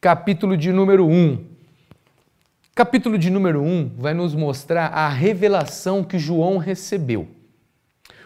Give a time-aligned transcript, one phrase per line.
[0.00, 1.44] capítulo de número 1.
[2.74, 7.28] Capítulo de número 1 vai nos mostrar a revelação que João recebeu.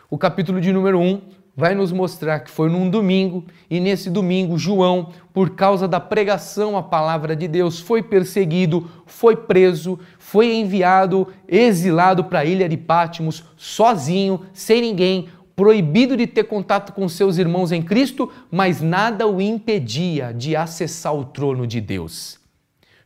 [0.08, 1.20] O capítulo de número 1
[1.56, 6.78] vai nos mostrar que foi num domingo e nesse domingo João, por causa da pregação
[6.78, 12.76] à palavra de Deus, foi perseguido, foi preso, foi enviado, exilado para a ilha de
[12.76, 15.26] Pátimos, sozinho, sem ninguém,
[15.56, 21.14] proibido de ter contato com seus irmãos em Cristo, mas nada o impedia de acessar
[21.14, 22.38] o trono de Deus.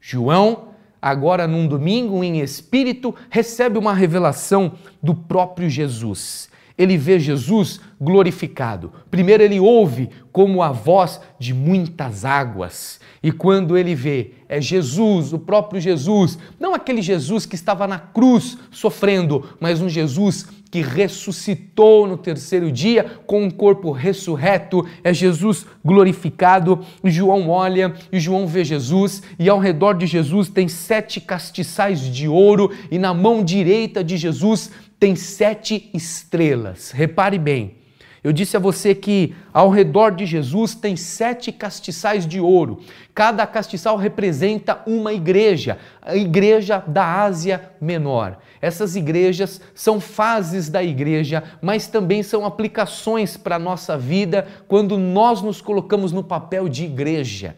[0.01, 0.69] João,
[1.01, 4.73] agora num domingo em espírito, recebe uma revelação
[5.03, 8.93] do próprio Jesus ele vê Jesus glorificado.
[9.11, 13.01] Primeiro, ele ouve como a voz de muitas águas.
[13.21, 17.99] E quando ele vê, é Jesus, o próprio Jesus, não aquele Jesus que estava na
[17.99, 25.13] cruz sofrendo, mas um Jesus que ressuscitou no terceiro dia com um corpo ressurreto, é
[25.13, 26.85] Jesus glorificado.
[27.03, 32.29] João olha e João vê Jesus, e ao redor de Jesus tem sete castiçais de
[32.29, 36.91] ouro, e na mão direita de Jesus tem sete estrelas.
[36.91, 37.79] Repare bem,
[38.23, 42.81] eu disse a você que ao redor de Jesus tem sete castiçais de ouro.
[43.15, 48.39] Cada castiçal representa uma igreja, a igreja da Ásia Menor.
[48.61, 54.99] Essas igrejas são fases da igreja, mas também são aplicações para a nossa vida quando
[54.99, 57.55] nós nos colocamos no papel de igreja.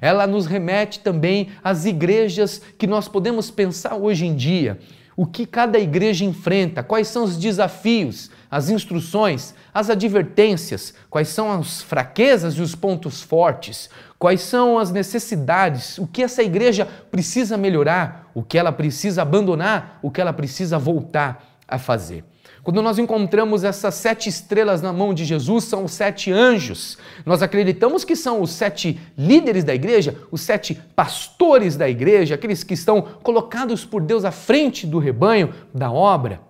[0.00, 4.78] Ela nos remete também às igrejas que nós podemos pensar hoje em dia
[5.20, 11.52] o que cada igreja enfrenta, quais são os desafios, as instruções, as advertências, quais são
[11.52, 17.58] as fraquezas e os pontos fortes, quais são as necessidades, o que essa igreja precisa
[17.58, 22.24] melhorar, o que ela precisa abandonar, o que ela precisa voltar a fazer.
[22.62, 26.98] Quando nós encontramos essas sete estrelas na mão de Jesus, são os sete anjos.
[27.24, 32.62] Nós acreditamos que são os sete líderes da igreja, os sete pastores da igreja, aqueles
[32.62, 36.40] que estão colocados por Deus à frente do rebanho, da obra.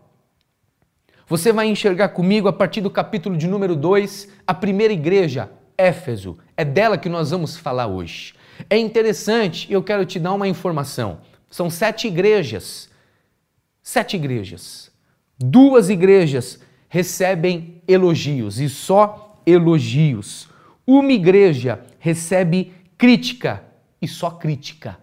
[1.29, 5.49] Você vai enxergar comigo a partir do capítulo de número 2, a primeira igreja,
[5.79, 6.37] Éfeso.
[6.57, 8.35] É dela que nós vamos falar hoje.
[8.69, 11.21] É interessante, eu quero te dar uma informação.
[11.49, 12.91] São sete igrejas.
[13.81, 14.90] Sete igrejas
[15.41, 20.49] duas igrejas recebem elogios e só elogios.
[20.87, 23.65] Uma igreja recebe crítica
[24.03, 24.99] e só crítica.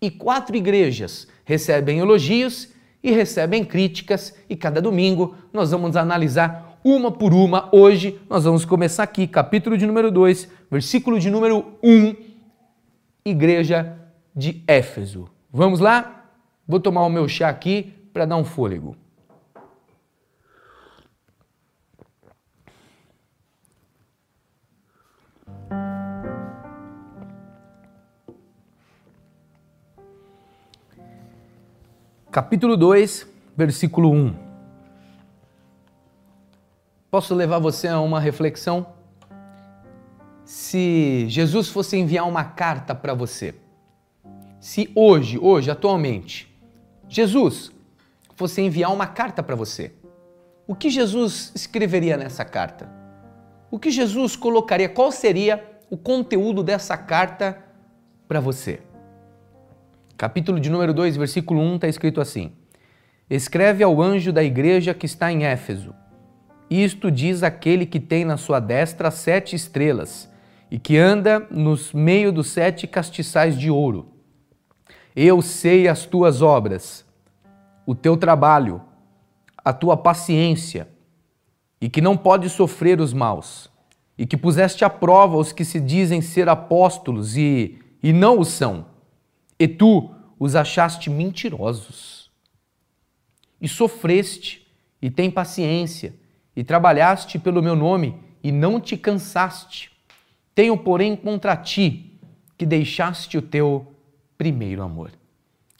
[0.00, 2.70] E quatro igrejas recebem elogios
[3.02, 7.68] e recebem críticas, e cada domingo nós vamos analisar uma por uma.
[7.74, 12.16] Hoje nós vamos começar aqui, capítulo de número 2, versículo de número 1, um,
[13.24, 13.98] igreja
[14.34, 15.28] de Éfeso.
[15.52, 16.26] Vamos lá?
[16.66, 18.96] Vou tomar o meu chá aqui para dar um fôlego.
[32.30, 33.26] Capítulo 2,
[33.56, 34.34] versículo 1.
[37.10, 38.86] Posso levar você a uma reflexão?
[40.44, 43.56] Se Jesus fosse enviar uma carta para você,
[44.60, 46.48] se hoje, hoje, atualmente,
[47.08, 47.72] Jesus
[48.36, 49.92] fosse enviar uma carta para você,
[50.68, 52.88] o que Jesus escreveria nessa carta?
[53.72, 54.88] O que Jesus colocaria?
[54.88, 57.58] Qual seria o conteúdo dessa carta
[58.28, 58.80] para você?
[60.20, 62.52] Capítulo de número 2, versículo 1, está escrito assim:
[63.30, 65.94] Escreve ao anjo da igreja que está em Éfeso.
[66.68, 70.30] Isto diz aquele que tem na sua destra sete estrelas
[70.70, 74.08] e que anda nos meio dos sete castiçais de ouro.
[75.16, 77.02] Eu sei as tuas obras,
[77.86, 78.82] o teu trabalho,
[79.64, 80.86] a tua paciência,
[81.80, 83.70] e que não pode sofrer os maus,
[84.18, 88.44] e que puseste à prova os que se dizem ser apóstolos e, e não o
[88.44, 88.89] são
[89.60, 92.30] e tu os achaste mentirosos.
[93.60, 94.66] E sofreste,
[95.02, 96.14] e tem paciência,
[96.56, 99.92] e trabalhaste pelo meu nome, e não te cansaste.
[100.54, 102.18] Tenho, porém, contra ti
[102.56, 103.94] que deixaste o teu
[104.38, 105.10] primeiro amor.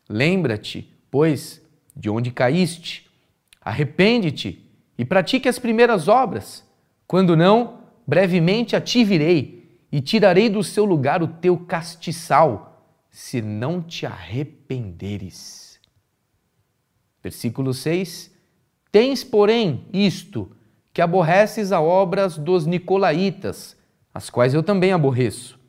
[0.07, 1.63] Lembra-te, pois,
[1.97, 3.09] de onde caíste,
[3.63, 4.63] arrepende-te
[4.99, 6.69] e pratique as primeiras obras.
[7.07, 12.70] Quando não, brevemente a ti virei e tirarei do seu lugar o teu castiçal
[13.21, 15.79] se não te arrependeres.
[17.23, 18.31] Versículo 6:
[18.91, 20.51] Tens, porém, isto,
[20.91, 23.77] que aborreces a obras dos nicolaítas,
[24.13, 25.61] as quais eu também aborreço.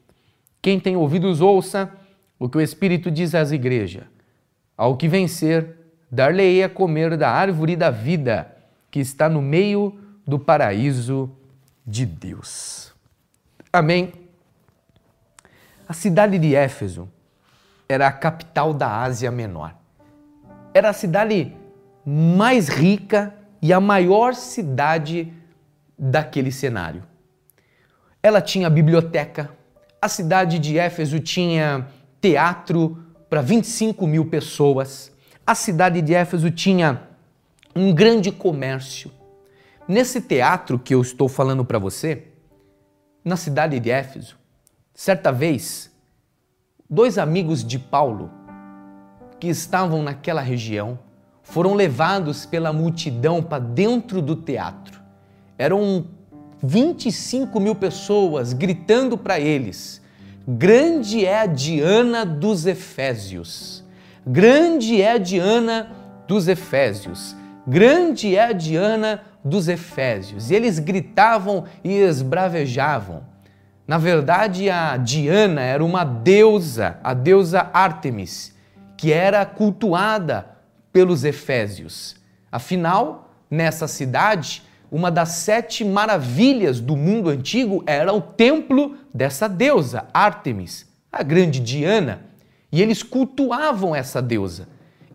[0.61, 1.91] Quem tem ouvidos, ouça
[2.39, 4.05] o que o Espírito diz às igrejas.
[4.77, 5.75] Ao que vencer,
[6.09, 8.49] dar-lhe-ei a comer da árvore da vida,
[8.89, 11.29] que está no meio do paraíso
[11.85, 12.93] de Deus.
[13.73, 14.13] Amém.
[15.85, 17.09] A cidade de Éfeso
[17.91, 19.75] era a capital da Ásia Menor.
[20.73, 21.53] Era a cidade
[22.05, 25.31] mais rica e a maior cidade
[25.97, 27.03] daquele cenário.
[28.23, 29.51] Ela tinha biblioteca,
[30.01, 31.87] a cidade de Éfeso tinha
[32.19, 35.11] teatro para 25 mil pessoas,
[35.45, 37.03] a cidade de Éfeso tinha
[37.75, 39.11] um grande comércio.
[39.87, 42.27] Nesse teatro que eu estou falando para você,
[43.23, 44.37] na cidade de Éfeso,
[44.93, 45.90] certa vez,
[46.91, 48.29] dois amigos de Paulo
[49.39, 50.99] que estavam naquela região
[51.41, 55.01] foram levados pela multidão para dentro do teatro.
[55.57, 56.05] Eram
[56.61, 60.01] 25 mil pessoas gritando para eles:
[60.45, 63.85] Grande é a Diana dos Efésios!
[64.27, 65.91] Grande é a Diana
[66.27, 67.35] dos Efésios!
[67.65, 70.51] Grande é a Diana dos Efésios!
[70.51, 73.30] E eles gritavam e esbravejavam.
[73.91, 78.55] Na verdade, a Diana era uma deusa, a deusa Ártemis,
[78.95, 80.47] que era cultuada
[80.93, 82.15] pelos Efésios.
[82.49, 90.05] Afinal, nessa cidade, uma das sete maravilhas do mundo antigo era o templo dessa deusa,
[90.13, 92.21] Ártemis, a grande Diana.
[92.71, 94.69] E eles cultuavam essa deusa.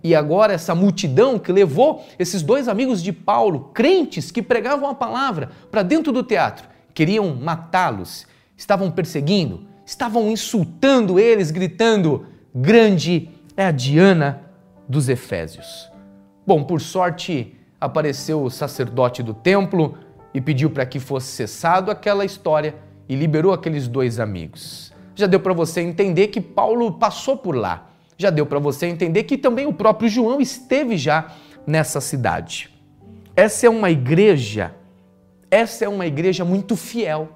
[0.05, 4.95] E agora, essa multidão que levou esses dois amigos de Paulo, crentes que pregavam a
[4.95, 8.27] palavra, para dentro do teatro, queriam matá-los,
[8.57, 14.43] estavam perseguindo, estavam insultando eles, gritando: Grande é a Diana
[14.89, 15.91] dos Efésios.
[16.47, 19.99] Bom, por sorte, apareceu o sacerdote do templo
[20.33, 22.75] e pediu para que fosse cessado aquela história
[23.09, 24.93] e liberou aqueles dois amigos.
[25.15, 27.91] Já deu para você entender que Paulo passou por lá.
[28.19, 31.33] Já deu para você entender que também o próprio João esteve já
[31.67, 32.71] nessa cidade.
[33.35, 34.75] Essa é uma igreja,
[35.51, 37.36] essa é uma igreja muito fiel.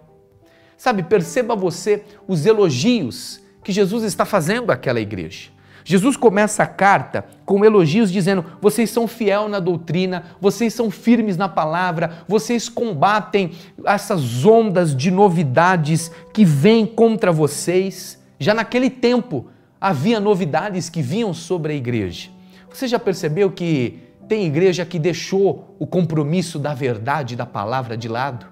[0.80, 5.50] Sabe, perceba você os elogios que Jesus está fazendo àquela igreja.
[5.84, 11.36] Jesus começa a carta com elogios dizendo: vocês são fiel na doutrina, vocês são firmes
[11.36, 13.52] na palavra, vocês combatem
[13.84, 18.18] essas ondas de novidades que vêm contra vocês.
[18.38, 19.48] Já naquele tempo
[19.78, 22.30] havia novidades que vinham sobre a igreja.
[22.72, 28.08] Você já percebeu que tem igreja que deixou o compromisso da verdade da palavra de
[28.08, 28.49] lado?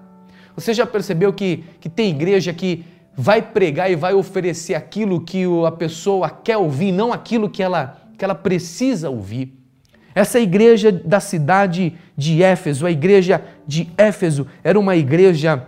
[0.59, 2.85] Você já percebeu que, que tem igreja que
[3.15, 7.97] vai pregar e vai oferecer aquilo que a pessoa quer ouvir, não aquilo que ela,
[8.17, 9.57] que ela precisa ouvir.
[10.13, 15.65] Essa igreja da cidade de Éfeso, a igreja de Éfeso, era uma igreja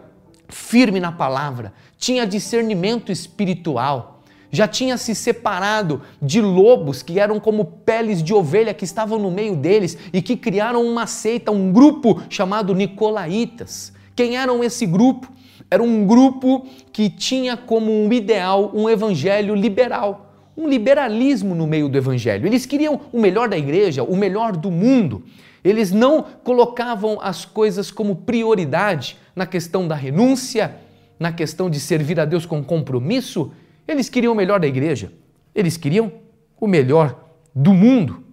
[0.49, 4.21] firme na palavra, tinha discernimento espiritual,
[4.51, 9.31] já tinha se separado de lobos que eram como peles de ovelha que estavam no
[9.31, 13.94] meio deles e que criaram uma seita, um grupo chamado Nicolaítas.
[14.15, 15.31] Quem eram esse grupo?
[15.69, 21.87] Era um grupo que tinha como um ideal um evangelho liberal, um liberalismo no meio
[21.87, 22.45] do evangelho.
[22.45, 25.23] Eles queriam o melhor da igreja, o melhor do mundo.
[25.63, 30.75] Eles não colocavam as coisas como prioridade na questão da renúncia,
[31.19, 33.51] na questão de servir a Deus com compromisso.
[33.87, 35.11] Eles queriam o melhor da igreja.
[35.53, 36.11] Eles queriam
[36.59, 37.23] o melhor
[37.53, 38.23] do mundo.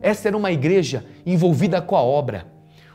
[0.00, 2.49] Essa era uma igreja envolvida com a obra.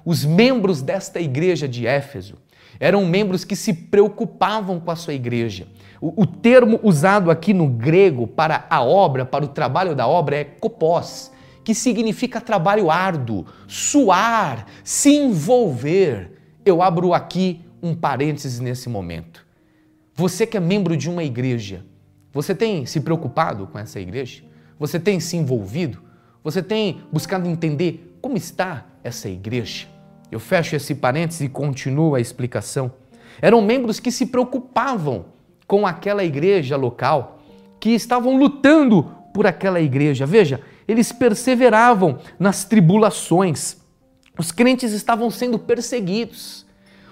[0.05, 2.35] Os membros desta igreja de Éfeso
[2.79, 5.67] eram membros que se preocupavam com a sua igreja.
[5.99, 10.35] O, o termo usado aqui no grego para a obra, para o trabalho da obra,
[10.35, 11.31] é kopos,
[11.63, 16.33] que significa trabalho árduo, suar, se envolver.
[16.63, 19.43] Eu abro aqui um parênteses nesse momento.
[20.13, 21.83] Você que é membro de uma igreja,
[22.31, 24.43] você tem se preocupado com essa igreja?
[24.77, 26.03] Você tem se envolvido?
[26.43, 29.94] Você tem buscado entender como está essa igreja?
[30.31, 32.91] Eu fecho esse parênteses e continuo a explicação.
[33.41, 35.25] Eram membros que se preocupavam
[35.67, 37.39] com aquela igreja local,
[37.79, 40.25] que estavam lutando por aquela igreja.
[40.25, 43.77] Veja, eles perseveravam nas tribulações.
[44.37, 46.65] Os crentes estavam sendo perseguidos.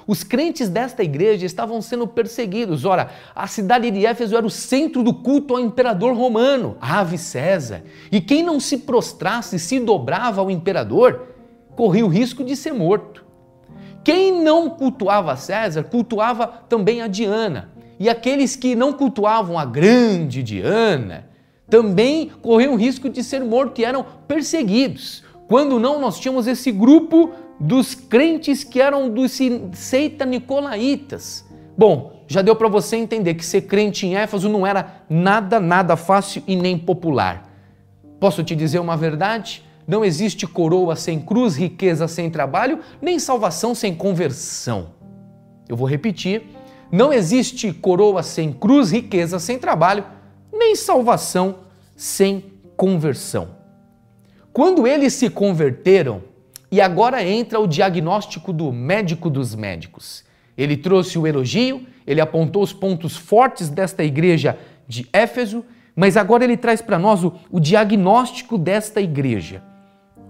[0.05, 2.84] Os crentes desta igreja estavam sendo perseguidos.
[2.84, 7.84] Ora, a cidade de Éfeso era o centro do culto ao imperador romano, Ave César.
[8.12, 11.33] E quem não se prostrasse, se dobrava ao imperador,
[11.75, 13.24] corria o risco de ser morto.
[14.03, 17.72] Quem não cultuava César, cultuava também a Diana.
[18.00, 21.30] E aqueles que não cultuavam a grande Diana,
[21.70, 25.24] também corriam o risco de ser morto e eram perseguidos.
[25.48, 29.39] Quando não, nós tínhamos esse grupo dos crentes que eram dos
[29.74, 31.46] seita nicolaítas.
[31.77, 35.96] Bom, já deu para você entender que ser crente em Éfeso não era nada, nada
[35.96, 37.50] fácil e nem popular.
[38.20, 39.63] Posso te dizer uma verdade?
[39.88, 44.92] Não existe coroa sem cruz, riqueza sem trabalho, nem salvação sem conversão.
[45.68, 46.44] Eu vou repetir:
[46.92, 50.06] não existe coroa sem cruz, riqueza sem trabalho,
[50.52, 51.60] nem salvação
[51.96, 52.46] sem
[52.78, 53.50] conversão.
[54.54, 56.22] Quando eles se converteram,
[56.72, 60.24] e agora entra o diagnóstico do médico dos médicos.
[60.58, 65.63] Ele trouxe o elogio, ele apontou os pontos fortes desta igreja de Éfeso,
[65.96, 69.62] mas agora ele traz para nós o, o diagnóstico desta igreja.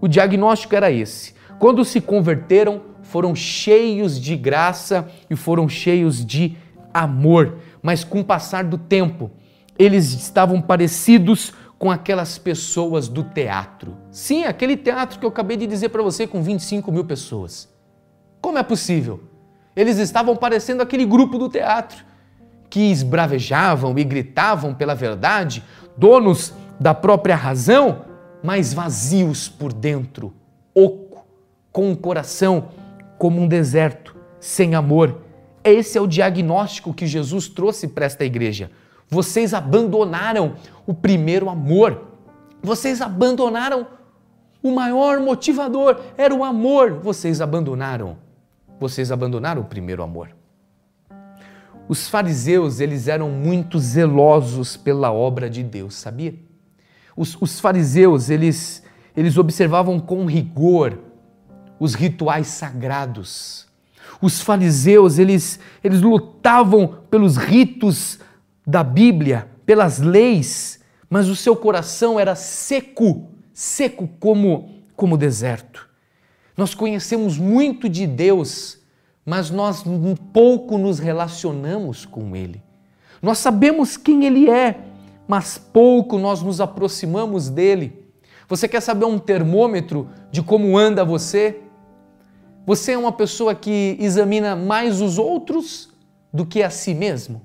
[0.04, 6.58] O diagnóstico era esse: quando se converteram, foram cheios de graça e foram cheios de
[6.94, 9.32] amor, mas com o passar do tempo,
[9.80, 13.96] eles estavam parecidos com aquelas pessoas do teatro.
[14.12, 17.70] Sim, aquele teatro que eu acabei de dizer para você com 25 mil pessoas.
[18.42, 19.22] Como é possível?
[19.74, 22.04] Eles estavam parecendo aquele grupo do teatro
[22.70, 25.64] que esbravejavam e gritavam pela verdade,
[25.96, 28.13] donos da própria razão,
[28.44, 30.34] mas vazios por dentro,
[30.76, 31.26] oco,
[31.72, 32.70] com um coração
[33.18, 35.22] como um deserto, sem amor.
[35.64, 38.70] Esse é o diagnóstico que Jesus trouxe para esta igreja.
[39.10, 42.10] Vocês abandonaram o primeiro amor.
[42.62, 43.88] Vocês abandonaram
[44.62, 47.00] o maior motivador, era o amor.
[47.00, 48.18] Vocês abandonaram.
[48.80, 50.30] Vocês abandonaram o primeiro amor.
[51.88, 56.34] Os fariseus, eles eram muito zelosos pela obra de Deus, sabia?
[57.16, 58.84] Os, os fariseus, eles,
[59.16, 61.00] eles observavam com rigor
[61.80, 63.68] os rituais sagrados.
[64.22, 68.20] Os fariseus, eles, eles lutavam pelos ritos
[68.66, 70.80] da Bíblia, pelas leis,
[71.10, 75.90] mas o seu coração era seco, seco como como deserto.
[76.56, 78.80] Nós conhecemos muito de Deus,
[79.26, 79.84] mas nós
[80.32, 82.62] pouco nos relacionamos com ele.
[83.22, 84.80] Nós sabemos quem ele é,
[85.28, 88.08] mas pouco nós nos aproximamos dele.
[88.48, 91.62] Você quer saber um termômetro de como anda você?
[92.66, 95.90] Você é uma pessoa que examina mais os outros
[96.32, 97.42] do que a si mesmo?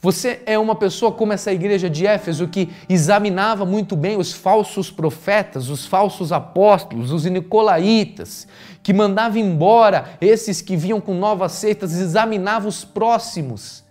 [0.00, 4.90] Você é uma pessoa como essa igreja de Éfeso que examinava muito bem os falsos
[4.90, 8.46] profetas, os falsos apóstolos, os nicolaítas,
[8.82, 13.82] que mandava embora esses que vinham com novas seitas, examinava os próximos,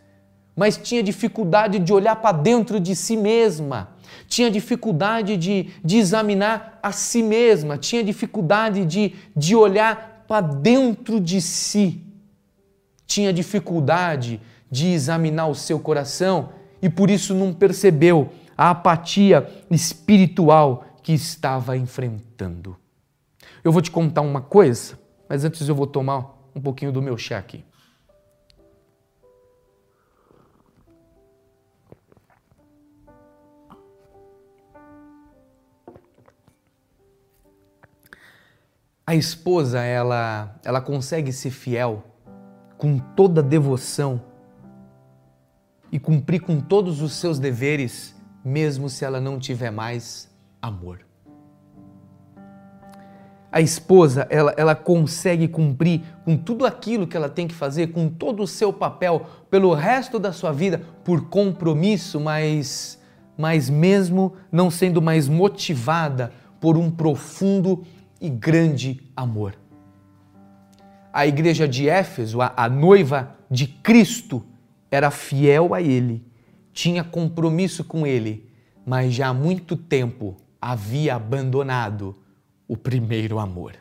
[0.55, 3.89] mas tinha dificuldade de olhar para dentro de si mesma,
[4.27, 11.19] tinha dificuldade de, de examinar a si mesma, tinha dificuldade de, de olhar para dentro
[11.19, 12.01] de si,
[13.05, 16.49] tinha dificuldade de examinar o seu coração
[16.81, 22.75] e por isso não percebeu a apatia espiritual que estava enfrentando.
[23.63, 24.97] Eu vou te contar uma coisa,
[25.27, 27.63] mas antes eu vou tomar um pouquinho do meu chá aqui.
[39.07, 42.03] A esposa, ela, ela consegue ser fiel
[42.75, 44.19] com toda devoção
[45.91, 50.27] e cumprir com todos os seus deveres, mesmo se ela não tiver mais
[50.59, 51.05] amor.
[53.51, 58.09] A esposa, ela, ela consegue cumprir com tudo aquilo que ela tem que fazer, com
[58.09, 62.99] todo o seu papel pelo resto da sua vida, por compromisso, mas,
[63.37, 67.85] mas mesmo não sendo mais motivada por um profundo
[68.19, 69.55] e grande amor.
[71.11, 74.43] A igreja de Éfeso, a, a noiva de Cristo,
[74.91, 76.25] era fiel a ele,
[76.73, 78.49] tinha compromisso com ele,
[78.85, 82.15] mas já há muito tempo havia abandonado
[82.67, 83.75] o primeiro amor.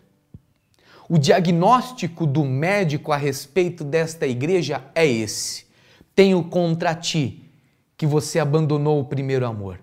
[1.08, 5.66] O diagnóstico do médico a respeito desta igreja é esse:
[6.14, 7.50] tenho contra ti
[7.96, 9.80] que você abandonou o primeiro amor.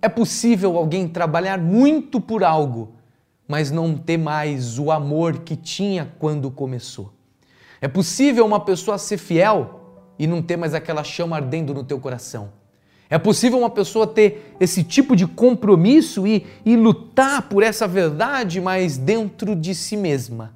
[0.00, 2.95] É possível alguém trabalhar muito por algo,
[3.46, 7.12] mas não ter mais o amor que tinha quando começou.
[7.80, 12.00] É possível uma pessoa ser fiel e não ter mais aquela chama ardendo no teu
[12.00, 12.52] coração.
[13.08, 18.60] É possível uma pessoa ter esse tipo de compromisso e, e lutar por essa verdade,
[18.60, 20.55] mas dentro de si mesma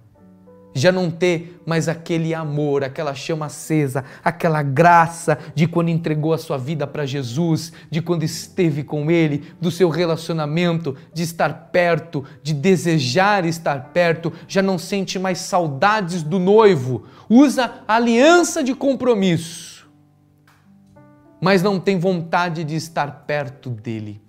[0.74, 6.38] já não ter mais aquele amor, aquela chama acesa, aquela graça de quando entregou a
[6.38, 12.24] sua vida para Jesus, de quando esteve com Ele, do seu relacionamento, de estar perto,
[12.42, 19.88] de desejar estar perto, já não sente mais saudades do noivo, usa aliança de compromisso,
[21.40, 24.20] mas não tem vontade de estar perto dele.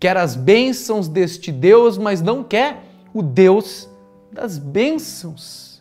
[0.00, 3.88] Quer as bênçãos deste Deus, mas não quer o Deus
[4.34, 5.80] das bênçãos.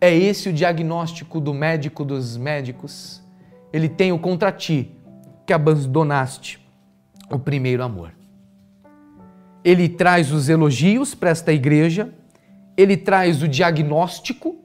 [0.00, 3.20] É esse o diagnóstico do médico dos médicos.
[3.72, 4.92] Ele tem o contra ti
[5.44, 6.64] que abandonaste
[7.28, 8.12] o primeiro amor.
[9.64, 12.12] Ele traz os elogios para esta igreja,
[12.76, 14.56] ele traz o diagnóstico,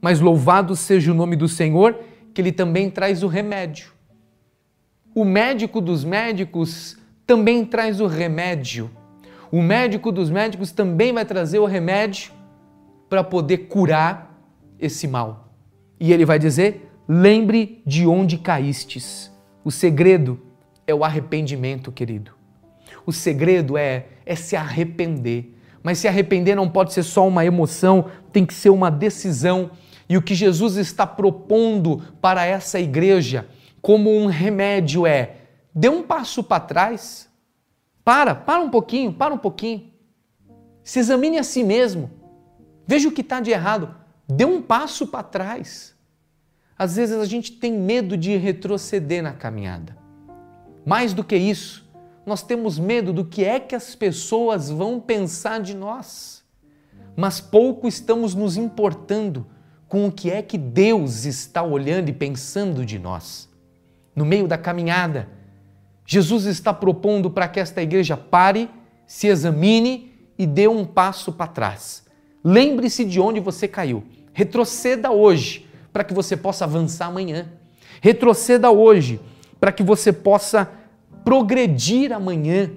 [0.00, 1.98] mas louvado seja o nome do Senhor,
[2.32, 3.92] que ele também traz o remédio.
[5.14, 6.96] o médico dos médicos
[7.26, 8.90] também traz o remédio.
[9.50, 12.35] O médico dos médicos também vai trazer o remédio
[13.08, 14.36] para poder curar
[14.78, 15.52] esse mal.
[15.98, 19.32] E ele vai dizer: lembre de onde caístes.
[19.64, 20.40] O segredo
[20.86, 22.32] é o arrependimento, querido.
[23.04, 25.54] O segredo é, é se arrepender.
[25.82, 29.70] Mas se arrepender não pode ser só uma emoção, tem que ser uma decisão.
[30.08, 33.46] E o que Jesus está propondo para essa igreja
[33.80, 35.36] como um remédio é:
[35.74, 37.28] dê um passo para trás.
[38.04, 39.90] Para, para um pouquinho, para um pouquinho.
[40.82, 42.10] Se examine a si mesmo.
[42.86, 43.94] Veja o que está de errado.
[44.28, 45.94] Dê um passo para trás.
[46.78, 49.96] Às vezes a gente tem medo de retroceder na caminhada.
[50.84, 51.84] Mais do que isso,
[52.24, 56.44] nós temos medo do que é que as pessoas vão pensar de nós.
[57.16, 59.46] Mas pouco estamos nos importando
[59.88, 63.48] com o que é que Deus está olhando e pensando de nós.
[64.14, 65.28] No meio da caminhada,
[66.04, 68.70] Jesus está propondo para que esta igreja pare,
[69.06, 72.05] se examine e dê um passo para trás.
[72.48, 74.04] Lembre-se de onde você caiu.
[74.32, 77.48] Retroceda hoje para que você possa avançar amanhã.
[78.00, 79.20] Retroceda hoje
[79.58, 80.70] para que você possa
[81.24, 82.70] progredir amanhã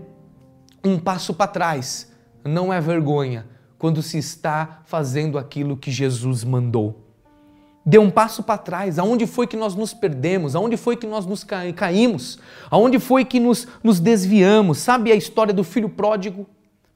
[0.83, 2.11] um passo para trás.
[2.43, 3.45] Não é vergonha
[3.77, 7.05] quando se está fazendo aquilo que Jesus mandou.
[7.85, 8.97] Dê um passo para trás.
[8.97, 10.55] Aonde foi que nós nos perdemos?
[10.55, 11.45] Aonde foi que nós nos
[11.75, 12.39] caímos?
[12.71, 14.79] Aonde foi que nos, nos desviamos?
[14.79, 16.47] Sabe a história do filho pródigo?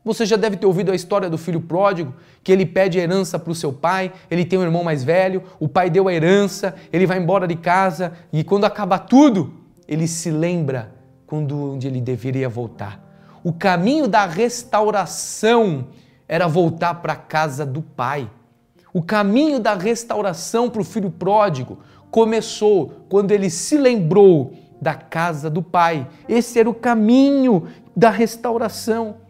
[0.04, 3.52] Você já deve ter ouvido a história do filho pródigo, que ele pede herança para
[3.52, 7.06] o seu pai, ele tem um irmão mais velho, o pai deu a herança, ele
[7.06, 9.54] vai embora de casa e quando acaba tudo,
[9.88, 10.94] ele se lembra
[11.26, 13.02] quando onde ele deveria voltar.
[13.44, 15.88] O caminho da restauração
[16.28, 18.30] era voltar para a casa do pai.
[18.94, 21.80] O caminho da restauração para o filho pródigo
[22.12, 26.08] começou quando ele se lembrou da casa do pai.
[26.28, 29.23] Esse era o caminho da restauração.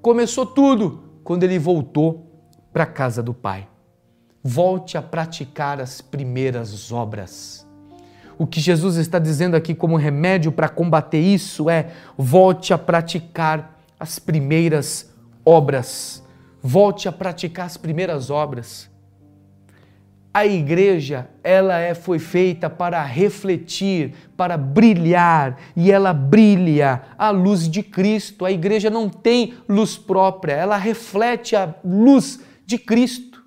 [0.00, 2.26] Começou tudo quando ele voltou
[2.72, 3.68] para a casa do pai.
[4.42, 7.66] Volte a praticar as primeiras obras.
[8.38, 13.80] O que Jesus está dizendo aqui como remédio para combater isso é: volte a praticar
[13.98, 15.12] as primeiras
[15.44, 16.22] obras.
[16.62, 18.88] Volte a praticar as primeiras obras.
[20.32, 27.68] A igreja, ela é, foi feita para refletir, para brilhar, e ela brilha a luz
[27.68, 28.44] de Cristo.
[28.44, 33.42] A igreja não tem luz própria, ela reflete a luz de Cristo.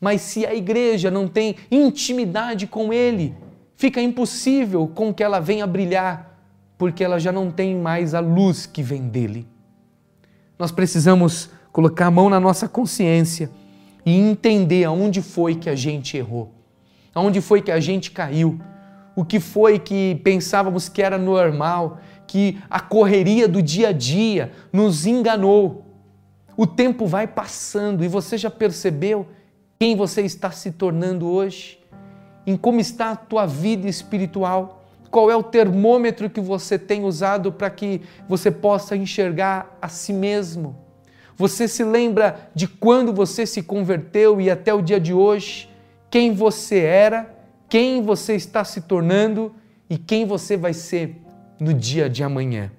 [0.00, 3.34] Mas se a igreja não tem intimidade com Ele,
[3.74, 6.38] fica impossível com que ela venha brilhar,
[6.78, 9.46] porque ela já não tem mais a luz que vem dele.
[10.58, 13.50] Nós precisamos colocar a mão na nossa consciência
[14.04, 16.52] e entender aonde foi que a gente errou,
[17.14, 18.60] aonde foi que a gente caiu,
[19.16, 24.52] o que foi que pensávamos que era normal, que a correria do dia a dia
[24.72, 25.84] nos enganou.
[26.56, 29.26] O tempo vai passando e você já percebeu
[29.78, 31.80] quem você está se tornando hoje?
[32.46, 37.52] em como está a tua vida espiritual, qual é o termômetro que você tem usado
[37.52, 40.76] para que você possa enxergar a si mesmo.
[41.40, 45.70] Você se lembra de quando você se converteu e até o dia de hoje,
[46.10, 47.34] quem você era,
[47.66, 49.54] quem você está se tornando
[49.88, 51.16] e quem você vai ser
[51.58, 52.70] no dia de amanhã.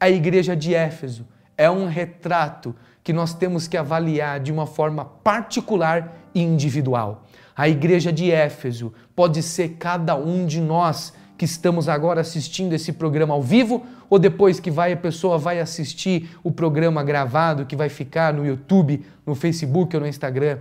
[0.00, 5.04] A igreja de Éfeso é um retrato que nós temos que avaliar de uma forma
[5.04, 7.24] particular e individual.
[7.54, 12.92] A igreja de Éfeso pode ser cada um de nós que estamos agora assistindo esse
[12.92, 17.74] programa ao vivo ou depois que vai a pessoa vai assistir o programa gravado que
[17.74, 20.58] vai ficar no YouTube, no Facebook ou no Instagram.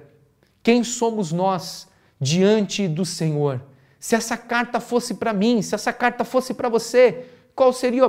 [0.64, 1.88] Quem somos nós
[2.20, 3.62] diante do Senhor?
[4.00, 8.08] Se essa carta fosse para mim, se essa carta fosse para você, qual seria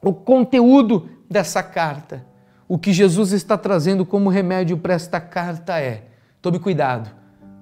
[0.00, 2.24] o conteúdo dessa carta?
[2.68, 6.04] O que Jesus está trazendo como remédio para esta carta é:
[6.40, 7.10] tome cuidado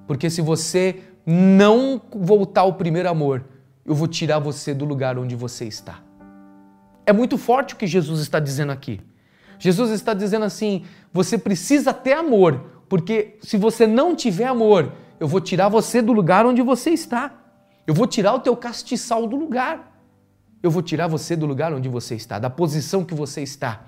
[0.07, 3.45] porque se você não voltar ao primeiro amor,
[3.85, 6.01] eu vou tirar você do lugar onde você está.
[7.07, 9.01] É muito forte o que Jesus está dizendo aqui.
[9.59, 15.29] Jesus está dizendo assim: você precisa ter amor, porque se você não tiver amor, eu
[15.29, 17.33] vou tirar você do lugar onde você está.
[17.87, 19.93] Eu vou tirar o teu castiçal do lugar.
[20.63, 23.85] Eu vou tirar você do lugar onde você está, da posição que você está.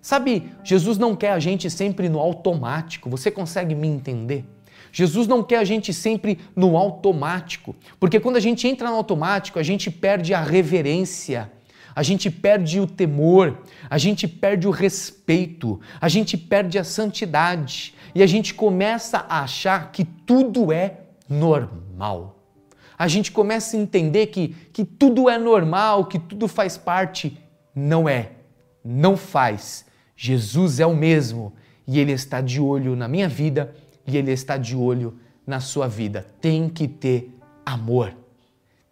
[0.00, 3.10] Sabe, Jesus não quer a gente sempre no automático.
[3.10, 4.44] Você consegue me entender?
[4.92, 9.58] Jesus não quer a gente sempre no automático, porque quando a gente entra no automático,
[9.58, 11.50] a gente perde a reverência,
[11.94, 17.94] a gente perde o temor, a gente perde o respeito, a gente perde a santidade
[18.14, 22.38] e a gente começa a achar que tudo é normal.
[22.98, 27.36] a gente começa a entender que, que tudo é normal, que tudo faz parte.
[27.74, 28.32] Não é,
[28.84, 29.84] não faz.
[30.14, 31.52] Jesus é o mesmo
[31.84, 33.74] e Ele está de olho na minha vida
[34.06, 36.26] e Ele está de olho na sua vida.
[36.40, 38.14] Tem que ter amor.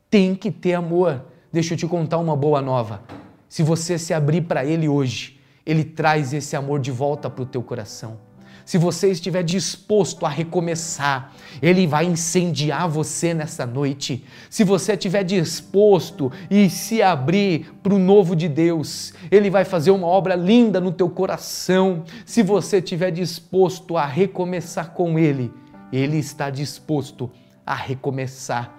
[0.09, 1.25] Tem que ter amor.
[1.53, 3.03] Deixa eu te contar uma boa nova.
[3.49, 7.47] Se você se abrir para Ele hoje, Ele traz esse amor de volta para o
[7.47, 8.30] teu coração
[8.71, 14.25] se você estiver disposto a recomeçar, Ele vai incendiar você nessa noite.
[14.49, 19.91] Se você estiver disposto e se abrir para o novo de Deus, Ele vai fazer
[19.91, 22.05] uma obra linda no teu coração.
[22.25, 25.53] Se você estiver disposto a recomeçar com Ele,
[25.93, 27.29] Ele está disposto
[27.67, 28.73] a recomeçar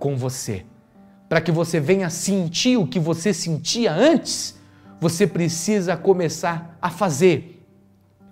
[0.00, 0.66] com você.
[1.28, 4.58] Para que você venha sentir o que você sentia antes,
[5.00, 7.55] você precisa começar a fazer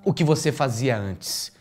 [0.04, 1.52] o que você fazia antes.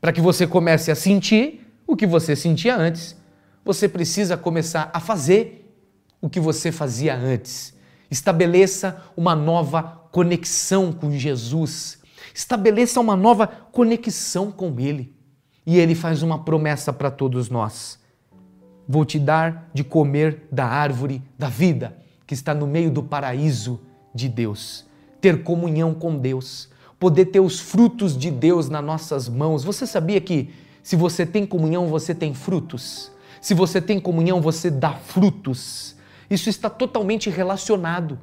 [0.00, 3.16] Para que você comece a sentir o que você sentia antes,
[3.64, 5.74] você precisa começar a fazer
[6.20, 7.74] o que você fazia antes.
[8.10, 11.98] Estabeleça uma nova conexão com Jesus.
[12.34, 15.14] Estabeleça uma nova conexão com Ele.
[15.66, 17.98] E Ele faz uma promessa para todos nós:
[18.86, 23.80] Vou te dar de comer da árvore da vida que está no meio do paraíso
[24.14, 24.86] de Deus.
[25.20, 29.62] Ter comunhão com Deus poder ter os frutos de Deus nas nossas mãos.
[29.62, 30.50] Você sabia que
[30.82, 33.10] se você tem comunhão, você tem frutos?
[33.40, 35.96] Se você tem comunhão, você dá frutos.
[36.28, 38.18] Isso está totalmente relacionado,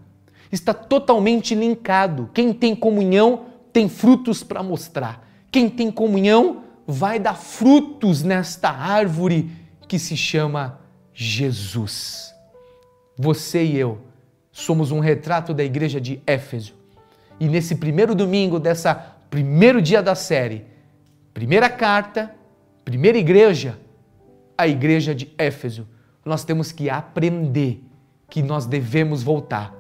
[0.52, 2.30] está totalmente linkado.
[2.34, 5.26] Quem tem comunhão tem frutos para mostrar.
[5.52, 9.50] Quem tem comunhão vai dar frutos nesta árvore
[9.88, 10.80] que se chama
[11.14, 12.34] Jesus.
[13.18, 14.02] Você e eu
[14.52, 16.85] somos um retrato da igreja de Éfeso
[17.40, 18.96] e nesse primeiro domingo dessa
[19.30, 20.66] primeiro dia da série,
[21.34, 22.34] primeira carta,
[22.84, 23.78] primeira igreja,
[24.58, 25.88] a igreja de Éfeso,
[26.24, 27.84] nós temos que aprender
[28.30, 29.74] que nós devemos voltar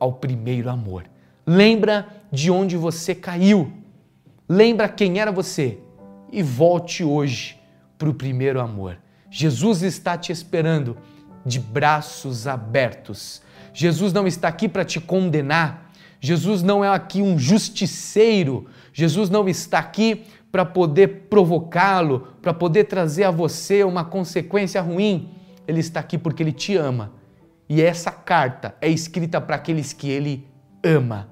[0.00, 1.04] ao primeiro amor.
[1.46, 3.72] Lembra de onde você caiu.
[4.48, 5.78] Lembra quem era você
[6.32, 7.60] e volte hoje
[7.96, 8.98] para o primeiro amor.
[9.30, 10.96] Jesus está te esperando
[11.44, 13.42] de braços abertos.
[13.72, 15.85] Jesus não está aqui para te condenar.
[16.26, 22.84] Jesus não é aqui um justiceiro, Jesus não está aqui para poder provocá-lo, para poder
[22.84, 25.30] trazer a você uma consequência ruim.
[25.68, 27.12] Ele está aqui porque ele te ama.
[27.68, 30.48] E essa carta é escrita para aqueles que ele
[30.82, 31.28] ama.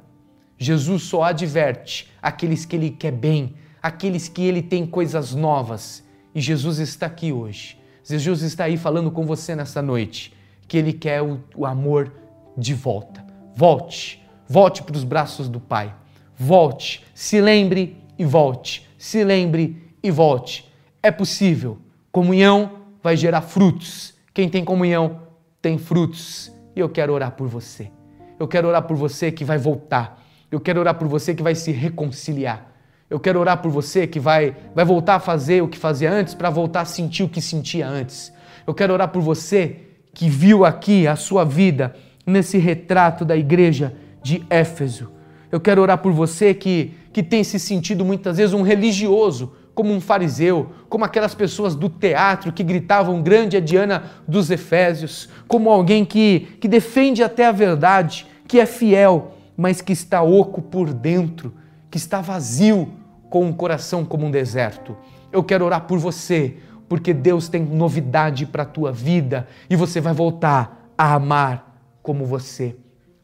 [0.57, 6.05] Jesus só adverte aqueles que ele quer bem, aqueles que ele tem coisas novas.
[6.33, 7.77] E Jesus está aqui hoje.
[8.05, 10.33] Jesus está aí falando com você nessa noite,
[10.69, 12.13] que ele quer o, o amor
[12.57, 13.27] de volta.
[13.57, 15.95] Volte Volte para os braços do Pai.
[16.37, 18.89] Volte, se lembre e volte.
[18.99, 20.71] Se lembre e volte.
[21.03, 21.79] É possível.
[22.11, 24.15] Comunhão vai gerar frutos.
[24.33, 25.21] Quem tem comunhão
[25.61, 26.53] tem frutos.
[26.75, 27.91] E eu quero orar por você.
[28.39, 30.23] Eu quero orar por você que vai voltar.
[30.51, 32.73] Eu quero orar por você que vai se reconciliar.
[33.09, 36.35] Eu quero orar por você que vai, vai voltar a fazer o que fazia antes
[36.35, 38.33] para voltar a sentir o que sentia antes.
[38.67, 39.81] Eu quero orar por você
[40.13, 41.95] que viu aqui a sua vida
[42.27, 45.13] nesse retrato da igreja de Éfeso.
[45.53, 49.93] Eu quero orar por você que, que tem se sentido muitas vezes um religioso, como
[49.93, 55.71] um fariseu, como aquelas pessoas do teatro que gritavam grande a Diana dos Efésios, como
[55.71, 60.93] alguém que, que defende até a verdade, que é fiel, mas que está oco por
[60.93, 61.53] dentro,
[61.91, 62.91] que está vazio,
[63.29, 64.97] com um coração como um deserto.
[65.33, 66.57] Eu quero orar por você,
[66.89, 72.25] porque Deus tem novidade para a tua vida e você vai voltar a amar como
[72.25, 72.77] você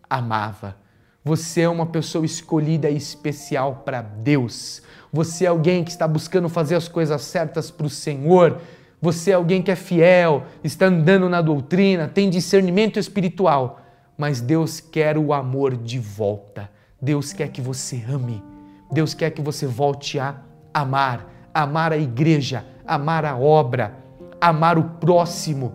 [0.08, 0.79] amava.
[1.22, 4.83] Você é uma pessoa escolhida e especial para Deus.
[5.12, 8.59] Você é alguém que está buscando fazer as coisas certas para o Senhor.
[9.02, 13.83] Você é alguém que é fiel, está andando na doutrina, tem discernimento espiritual.
[14.16, 16.70] Mas Deus quer o amor de volta.
[17.00, 18.42] Deus quer que você ame.
[18.90, 20.37] Deus quer que você volte a
[20.72, 21.30] amar.
[21.52, 23.94] Amar a igreja, amar a obra,
[24.40, 25.74] amar o próximo,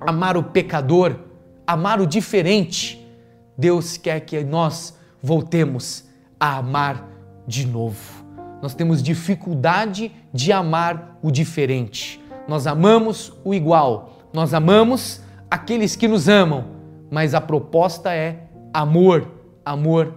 [0.00, 1.16] amar o pecador,
[1.66, 3.00] amar o diferente
[3.60, 6.08] Deus quer que nós voltemos
[6.40, 7.06] a amar
[7.46, 8.24] de novo.
[8.62, 12.18] Nós temos dificuldade de amar o diferente.
[12.48, 14.12] Nós amamos o igual.
[14.32, 15.20] Nós amamos
[15.50, 16.68] aqueles que nos amam,
[17.10, 19.30] mas a proposta é amor,
[19.62, 20.14] amor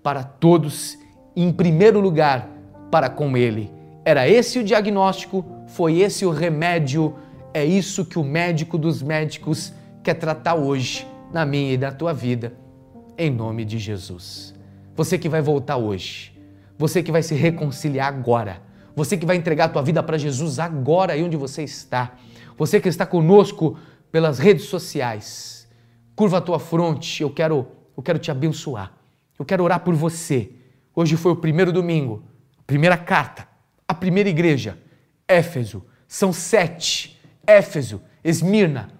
[0.00, 0.96] para todos,
[1.34, 2.48] em primeiro lugar
[2.92, 3.72] para com Ele.
[4.04, 7.16] Era esse o diagnóstico, foi esse o remédio,
[7.52, 12.12] é isso que o médico dos médicos quer tratar hoje na minha e na tua
[12.12, 12.62] vida
[13.16, 14.54] em nome de Jesus.
[14.94, 16.32] Você que vai voltar hoje,
[16.78, 18.62] você que vai se reconciliar agora,
[18.94, 22.16] você que vai entregar a tua vida para Jesus agora aí onde você está,
[22.56, 23.76] você que está conosco
[24.12, 25.68] pelas redes sociais.
[26.14, 28.92] Curva a tua fronte, eu quero, eu quero te abençoar.
[29.36, 30.52] Eu quero orar por você.
[30.94, 32.22] Hoje foi o primeiro domingo,
[32.60, 33.48] a primeira carta,
[33.88, 34.78] a primeira igreja,
[35.26, 35.84] Éfeso.
[36.06, 38.90] São sete: Éfeso, Esmirna,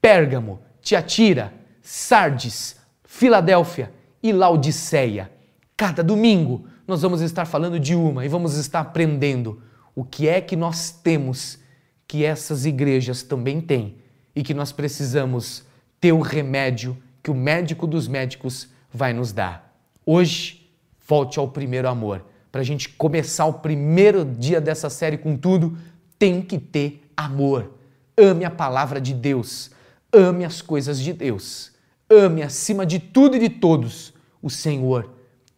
[0.00, 3.92] Pérgamo, Tiatira, Sardes, Filadélfia
[4.22, 5.30] e Laodiceia.
[5.76, 9.62] Cada domingo nós vamos estar falando de uma e vamos estar aprendendo
[9.94, 11.58] o que é que nós temos
[12.06, 13.96] que essas igrejas também têm
[14.34, 15.64] e que nós precisamos
[16.00, 19.74] ter o remédio que o médico dos médicos vai nos dar.
[20.04, 20.70] Hoje,
[21.08, 22.24] volte ao primeiro amor.
[22.52, 25.76] Para a gente começar o primeiro dia dessa série com tudo,
[26.18, 27.72] tem que ter amor.
[28.16, 29.70] Ame a palavra de Deus,
[30.12, 31.72] ame as coisas de Deus,
[32.08, 35.10] ame acima de tudo e de todos o Senhor,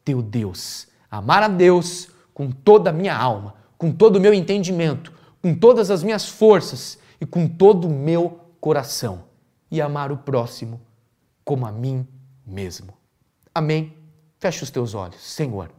[0.05, 0.89] teu Deus.
[1.11, 5.91] Amar a Deus com toda a minha alma, com todo o meu entendimento, com todas
[5.91, 9.25] as minhas forças e com todo o meu coração.
[9.71, 10.81] E amar o próximo
[11.45, 12.07] como a mim
[12.47, 12.93] mesmo.
[13.55, 13.95] Amém?
[14.39, 15.71] Feche os teus olhos, Senhor.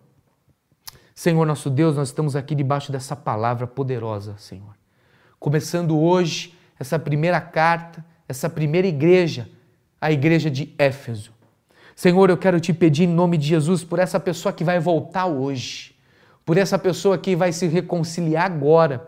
[1.15, 4.75] Senhor nosso Deus, nós estamos aqui debaixo dessa palavra poderosa, Senhor.
[5.39, 9.49] Começando hoje essa primeira carta, essa primeira igreja,
[9.99, 11.31] a igreja de Éfeso.
[11.95, 15.25] Senhor, eu quero te pedir em nome de Jesus por essa pessoa que vai voltar
[15.25, 15.93] hoje,
[16.45, 19.07] por essa pessoa que vai se reconciliar agora,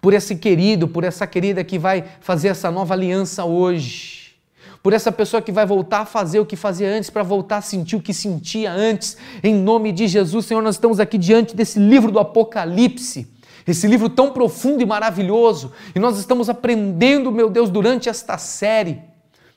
[0.00, 4.36] por esse querido, por essa querida que vai fazer essa nova aliança hoje,
[4.82, 7.62] por essa pessoa que vai voltar a fazer o que fazia antes, para voltar a
[7.62, 11.78] sentir o que sentia antes, em nome de Jesus, Senhor, nós estamos aqui diante desse
[11.78, 13.34] livro do Apocalipse
[13.66, 19.02] esse livro tão profundo e maravilhoso, e nós estamos aprendendo, meu Deus, durante esta série.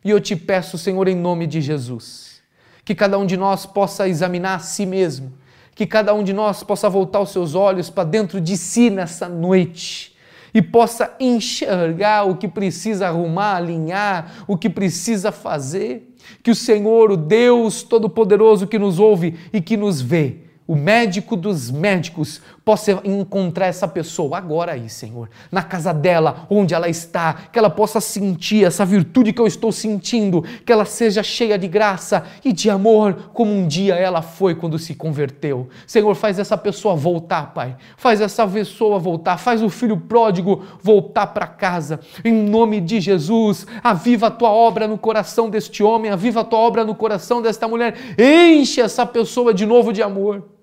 [0.03, 2.41] E eu te peço, Senhor, em nome de Jesus,
[2.85, 5.33] que cada um de nós possa examinar a si mesmo,
[5.75, 9.27] que cada um de nós possa voltar os seus olhos para dentro de si nessa
[9.27, 10.15] noite
[10.53, 16.15] e possa enxergar o que precisa arrumar, alinhar, o que precisa fazer.
[16.43, 21.35] Que o Senhor, o Deus Todo-Poderoso que nos ouve e que nos vê, o médico
[21.35, 27.33] dos médicos, possa encontrar essa pessoa agora aí, Senhor, na casa dela, onde ela está,
[27.51, 31.67] que ela possa sentir essa virtude que eu estou sentindo, que ela seja cheia de
[31.67, 35.67] graça e de amor, como um dia ela foi quando se converteu.
[35.87, 37.75] Senhor, faz essa pessoa voltar, Pai.
[37.97, 41.99] Faz essa pessoa voltar, faz o filho pródigo voltar para casa.
[42.23, 46.59] Em nome de Jesus, aviva a tua obra no coração deste homem, aviva a tua
[46.59, 47.95] obra no coração desta mulher.
[48.15, 50.58] Enche essa pessoa de novo de amor.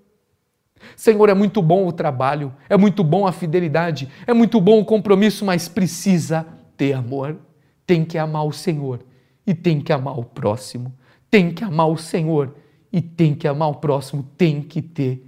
[0.96, 4.84] Senhor, é muito bom o trabalho, é muito bom a fidelidade, é muito bom o
[4.84, 7.36] compromisso, mas precisa ter amor.
[7.86, 9.00] Tem que amar o Senhor
[9.46, 10.94] e tem que amar o próximo.
[11.30, 12.56] Tem que amar o Senhor
[12.90, 14.26] e tem que amar o próximo.
[14.38, 15.22] Tem que ter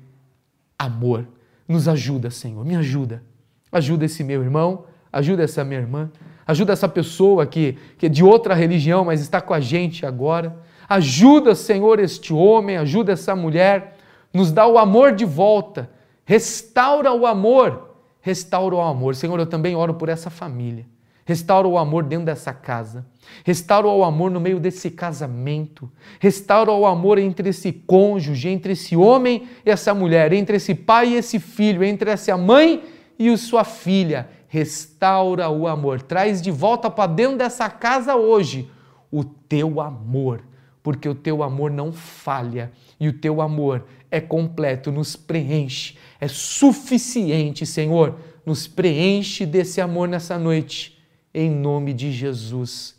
[0.79, 1.29] amor.
[1.69, 3.23] Nos ajuda, Senhor, me ajuda.
[3.71, 6.11] Ajuda esse meu irmão, ajuda essa minha irmã,
[6.47, 10.57] ajuda essa pessoa que, que é de outra religião, mas está com a gente agora.
[10.89, 13.98] Ajuda, Senhor, este homem, ajuda essa mulher
[14.33, 15.91] nos dá o amor de volta,
[16.25, 19.15] restaura o amor, restaura o amor.
[19.15, 20.87] Senhor, eu também oro por essa família.
[21.29, 23.05] Restaura o amor dentro dessa casa.
[23.45, 25.91] Restaura o amor no meio desse casamento.
[26.19, 31.11] Restaura o amor entre esse cônjuge, entre esse homem e essa mulher, entre esse pai
[31.11, 32.83] e esse filho, entre essa mãe
[33.19, 34.31] e sua filha.
[34.49, 36.01] Restaura o amor.
[36.01, 38.71] Traz de volta para dentro dessa casa hoje
[39.11, 40.41] o teu amor,
[40.83, 46.29] porque o teu amor não falha e o teu amor é completo, nos preenche, é
[46.29, 48.19] suficiente, Senhor.
[48.45, 50.99] Nos preenche desse amor nessa noite,
[51.35, 52.97] em nome de Jesus.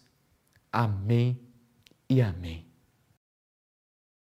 [0.71, 1.39] Amém
[2.07, 2.68] e amém.